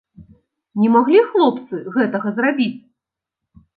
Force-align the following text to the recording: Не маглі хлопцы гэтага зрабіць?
Не 0.83 0.87
маглі 0.95 1.21
хлопцы 1.29 1.83
гэтага 1.99 2.29
зрабіць? 2.41 2.75